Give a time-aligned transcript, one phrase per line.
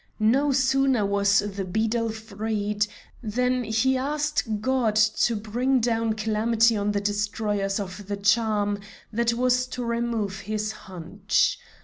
[0.19, 2.87] No sooner was the beadle freed
[3.21, 8.79] than he asked God to bring down calamity on the destroyers of the charm
[9.13, 11.59] that was to remove his hunch.